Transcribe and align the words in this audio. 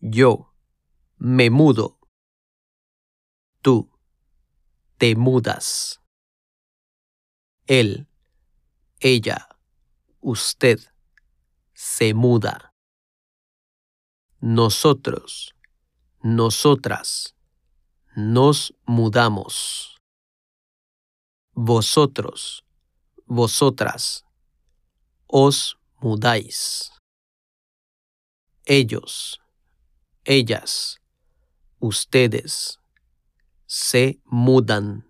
Yo 0.00 0.54
me 1.18 1.50
mudo. 1.50 1.98
Tú 3.60 3.90
te 4.96 5.14
mudas. 5.14 6.00
Él, 7.66 8.08
ella, 8.98 9.48
usted 10.20 10.80
se 11.74 12.14
muda. 12.14 12.72
Nosotros, 14.40 15.54
nosotras, 16.22 17.36
nos 18.16 18.74
mudamos. 18.86 19.98
Vosotros, 21.52 22.64
vosotras, 23.26 24.24
os 25.26 25.76
mudáis. 26.00 26.90
Ellos, 28.64 29.40
ellas, 30.30 31.00
ustedes 31.80 32.78
se 33.66 34.20
mudan. 34.24 35.09